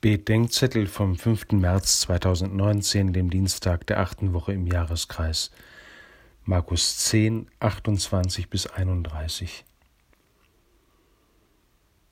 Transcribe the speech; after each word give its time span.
Bedenkzettel 0.00 0.86
vom 0.86 1.14
5. 1.14 1.52
März 1.52 2.00
2019, 2.00 3.12
dem 3.12 3.28
Dienstag 3.28 3.86
der 3.86 4.00
achten 4.00 4.32
Woche 4.32 4.54
im 4.54 4.66
Jahreskreis. 4.66 5.50
Markus 6.42 6.96
10, 6.96 7.50
28 7.60 8.48
bis 8.48 8.66
31. 8.66 9.66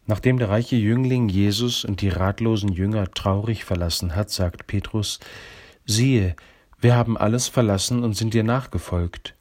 Nachdem 0.05 0.37
der 0.37 0.51
reiche 0.51 0.77
Jüngling 0.77 1.31
Jesus 1.31 1.87
und 1.87 2.03
die 2.03 2.11
ratlosen 2.11 2.73
Jünger 2.73 3.11
traurig 3.11 3.65
verlassen 3.65 4.15
hat, 4.15 4.29
sagt 4.29 4.67
Petrus, 4.67 5.19
siehe, 5.87 6.37
wir 6.79 6.95
haben 6.95 7.17
alles 7.17 7.49
verlassen 7.49 8.05
und 8.05 8.13
sind 8.13 8.35
dir 8.35 8.45
nachgefolgt. 8.45 9.35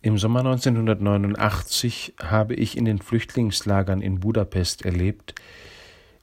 Im 0.00 0.16
Sommer 0.16 0.40
1989 0.40 2.14
habe 2.18 2.54
ich 2.54 2.78
in 2.78 2.86
den 2.86 3.02
Flüchtlingslagern 3.02 4.00
in 4.00 4.20
Budapest 4.20 4.86
erlebt, 4.86 5.34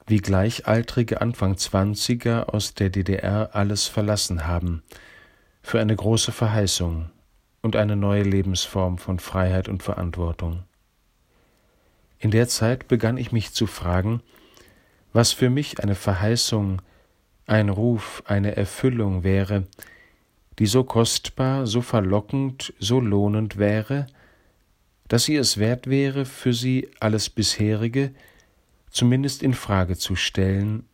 wie 0.08 0.18
Gleichaltrige 0.18 1.20
Anfang 1.20 1.58
Zwanziger 1.58 2.52
aus 2.54 2.72
der 2.72 2.88
DDR 2.88 3.50
alles 3.52 3.86
verlassen 3.86 4.46
haben, 4.46 4.82
für 5.62 5.80
eine 5.80 5.94
große 5.94 6.32
Verheißung 6.32 7.10
und 7.60 7.76
eine 7.76 7.94
neue 7.94 8.22
Lebensform 8.22 8.96
von 8.96 9.18
Freiheit 9.18 9.68
und 9.68 9.82
Verantwortung. 9.82 10.64
In 12.18 12.30
der 12.30 12.48
Zeit 12.48 12.88
begann 12.88 13.18
ich 13.18 13.32
mich 13.32 13.52
zu 13.52 13.66
fragen, 13.66 14.22
was 15.12 15.32
für 15.32 15.50
mich 15.50 15.80
eine 15.80 15.94
Verheißung, 15.94 16.80
ein 17.46 17.68
Ruf, 17.68 18.22
eine 18.26 18.56
Erfüllung 18.56 19.24
wäre, 19.24 19.64
die 20.58 20.66
so 20.66 20.84
kostbar, 20.84 21.66
so 21.66 21.82
verlockend, 21.82 22.72
so 22.78 22.98
lohnend 22.98 23.58
wäre, 23.58 24.06
dass 25.06 25.24
sie 25.24 25.36
es 25.36 25.58
wert 25.58 25.86
wäre, 25.86 26.24
für 26.24 26.54
sie 26.54 26.88
alles 26.98 27.28
bisherige, 27.28 28.14
zumindest 28.90 29.42
in 29.42 29.54
Frage 29.54 29.96
zu 29.96 30.16
stellen 30.16 30.84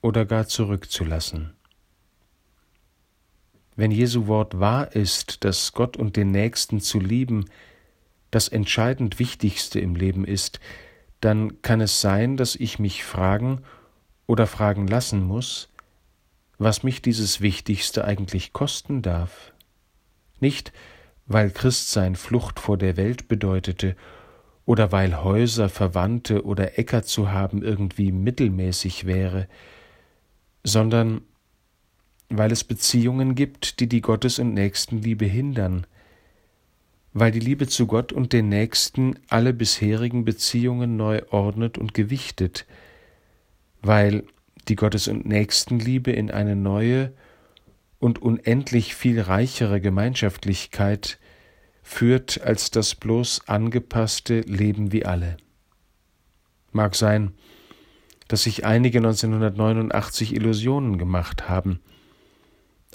oder 0.00 0.24
gar 0.26 0.46
zurückzulassen. 0.46 1.54
Wenn 3.76 3.90
Jesu 3.90 4.26
Wort 4.26 4.60
wahr 4.60 4.94
ist, 4.94 5.44
dass 5.44 5.72
Gott 5.72 5.96
und 5.96 6.16
den 6.16 6.30
Nächsten 6.30 6.80
zu 6.80 7.00
lieben 7.00 7.46
das 8.30 8.48
entscheidend 8.48 9.18
Wichtigste 9.18 9.80
im 9.80 9.94
Leben 9.96 10.24
ist, 10.24 10.60
dann 11.20 11.62
kann 11.62 11.80
es 11.80 12.00
sein, 12.00 12.36
dass 12.36 12.54
ich 12.54 12.78
mich 12.78 13.04
fragen 13.04 13.62
oder 14.26 14.46
fragen 14.46 14.86
lassen 14.86 15.22
muss, 15.22 15.68
was 16.58 16.82
mich 16.82 17.02
dieses 17.02 17.40
Wichtigste 17.40 18.04
eigentlich 18.04 18.52
kosten 18.52 19.02
darf. 19.02 19.52
Nicht, 20.40 20.72
weil 21.26 21.50
Christsein 21.50 22.16
Flucht 22.16 22.60
vor 22.60 22.76
der 22.76 22.96
Welt 22.96 23.28
bedeutete 23.28 23.96
oder 24.66 24.92
weil 24.92 25.22
Häuser, 25.22 25.68
Verwandte 25.68 26.44
oder 26.44 26.78
Äcker 26.78 27.02
zu 27.02 27.30
haben 27.30 27.62
irgendwie 27.62 28.12
mittelmäßig 28.12 29.06
wäre, 29.06 29.48
sondern 30.62 31.22
weil 32.30 32.50
es 32.50 32.64
Beziehungen 32.64 33.34
gibt, 33.34 33.80
die 33.80 33.88
die 33.88 34.00
Gottes- 34.00 34.38
und 34.38 34.54
Nächstenliebe 34.54 35.26
hindern, 35.26 35.86
weil 37.12 37.30
die 37.30 37.40
Liebe 37.40 37.68
zu 37.68 37.86
Gott 37.86 38.12
und 38.12 38.32
den 38.32 38.48
Nächsten 38.48 39.18
alle 39.28 39.52
bisherigen 39.52 40.24
Beziehungen 40.24 40.96
neu 40.96 41.22
ordnet 41.30 41.78
und 41.78 41.94
gewichtet, 41.94 42.66
weil 43.82 44.24
die 44.68 44.76
Gottes- 44.76 45.08
und 45.08 45.26
Nächstenliebe 45.26 46.10
in 46.10 46.30
eine 46.30 46.56
neue 46.56 47.12
und 48.00 48.20
unendlich 48.20 48.94
viel 48.94 49.20
reichere 49.20 49.80
Gemeinschaftlichkeit 49.80 51.18
führt 51.84 52.40
als 52.40 52.70
das 52.70 52.94
bloß 52.94 53.46
angepasste 53.46 54.40
Leben 54.40 54.90
wie 54.90 55.04
alle. 55.04 55.36
Mag 56.72 56.96
sein, 56.96 57.34
dass 58.26 58.44
sich 58.44 58.64
einige 58.64 58.98
1989 58.98 60.34
Illusionen 60.34 60.98
gemacht 60.98 61.48
haben, 61.48 61.78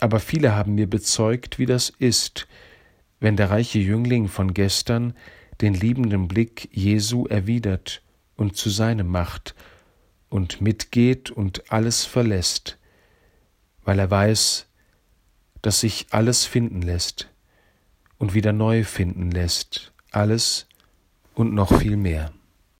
aber 0.01 0.19
viele 0.19 0.55
haben 0.55 0.75
mir 0.75 0.89
bezeugt, 0.89 1.59
wie 1.59 1.67
das 1.67 1.89
ist, 1.99 2.47
wenn 3.19 3.37
der 3.37 3.51
reiche 3.51 3.79
Jüngling 3.79 4.27
von 4.27 4.53
gestern 4.53 5.13
den 5.61 5.75
liebenden 5.75 6.27
Blick 6.27 6.67
Jesu 6.71 7.25
erwidert 7.27 8.01
und 8.35 8.57
zu 8.57 8.69
seinem 8.69 9.07
macht 9.07 9.55
und 10.29 10.61
mitgeht 10.61 11.29
und 11.29 11.71
alles 11.71 12.05
verlässt, 12.05 12.79
weil 13.83 13.99
er 13.99 14.09
weiß, 14.09 14.67
dass 15.61 15.79
sich 15.81 16.07
alles 16.09 16.45
finden 16.45 16.81
lässt 16.81 17.29
und 18.19 18.35
wieder 18.35 18.53
neu 18.53 18.83
finden 18.83 19.31
lässt, 19.31 19.91
alles 20.11 20.67
und 21.33 21.53
noch 21.53 21.79
viel 21.79 21.97
mehr. 21.97 22.31